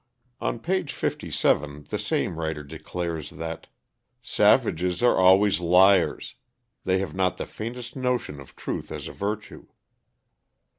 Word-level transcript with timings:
On 0.39 0.57
page 0.57 0.93
57 0.93 1.83
the 1.91 1.99
same 1.99 2.39
writer 2.39 2.63
declares 2.63 3.29
that 3.29 3.67
"Savages 4.23 5.03
are 5.03 5.15
always 5.17 5.59
liars. 5.59 6.33
They 6.83 6.97
have 6.97 7.13
not 7.13 7.37
the 7.37 7.45
faintest 7.45 7.95
notion 7.95 8.39
of 8.39 8.55
truth 8.55 8.91
as 8.91 9.07
a 9.07 9.11
virtue." 9.13 9.67